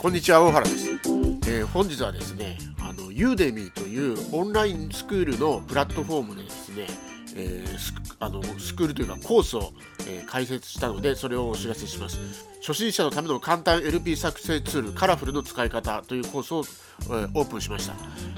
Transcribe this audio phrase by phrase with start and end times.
[0.00, 6.86] こんにちは大原です、えー、本日はですねあのユーデミーというオンラインスクールのプラットフォームでですね、
[7.36, 9.72] えー、スあのスクールというかコースを、
[10.08, 12.18] えー、開設したのでそれをお知らせします。
[12.60, 16.64] 初心者のための簡単 LP 作成ツールカラフルの使い方というコースを、
[17.04, 17.94] えー、オープンしました。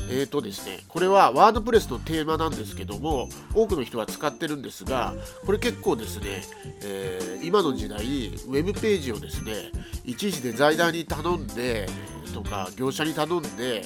[0.09, 5.15] えーとですねこれはワードプレスのテーマなんですけども多くの人は使ってるんですが
[5.47, 6.43] これ結構ですね、
[6.83, 9.71] えー、今の時代ウェブページをですね
[10.05, 11.89] いちいちデザイナーに頼んで
[12.35, 13.85] とか業者に頼んで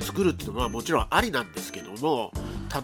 [0.00, 2.32] 作るっていうのはもちろんありなんですけども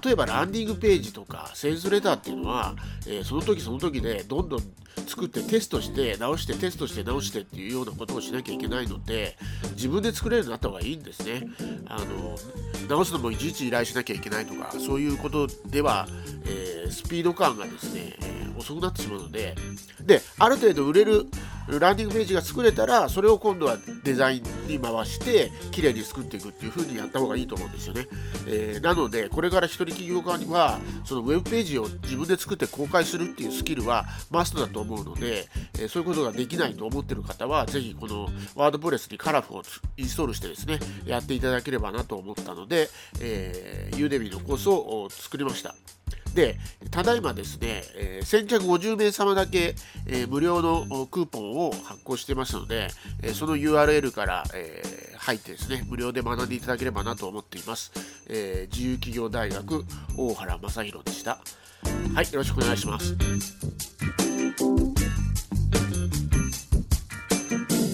[0.05, 2.75] 例えばランディングページとかセールスレターっていうのは、
[3.07, 4.61] えー、その時その時でどんどん
[5.07, 9.37] 作ってテストして直してテストして直してっていうようなことをしなきゃいけないので
[9.73, 11.47] 自分で作れるようになった方がいいんですね。
[11.87, 12.37] あの
[12.89, 16.07] 直すのもいちいち依頼しなきゃいけないとかそういうことでは、
[16.45, 19.55] えー、スピード感がですね、え、遅くなってしまうので
[20.05, 21.27] である程度売れる
[21.79, 28.07] ランディングページが作れたらそれを今度はデザインに回して綺麗に作っていくっていう風にやった方がいいと思うんですよね、
[28.47, 39.63] えー、なのでこれから一人起業家にはそのウェブページを自分で作って公開するっていうスキルはマストだと思うので、えー、そういうことができないと思ってる方はぜひこのワードプレスにカラフを
[39.97, 42.89] インストールしてですねやっていただければなと思ったので、
[43.21, 45.75] えー、ユーデミのコースを作りました。
[46.35, 46.57] で、
[46.91, 49.75] ただいまですね、えー、先着50名様だけ、
[50.07, 52.89] えー、無料のクーポンを発行してますので、
[53.23, 57.93] えー、その URL から、えー、入ってですね、無料で学んでいただければなと思っています。
[58.29, 59.85] えー、自由企業大学
[60.17, 61.39] 大原正宏でした。
[62.15, 63.90] はい、よろしくお願いします。